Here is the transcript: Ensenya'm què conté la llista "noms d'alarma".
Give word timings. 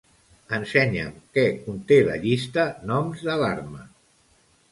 Ensenya'm 0.57 1.11
què 1.37 1.43
conté 1.65 1.99
la 2.09 2.17
llista 2.25 2.65
"noms 2.93 3.21
d'alarma". 3.27 3.85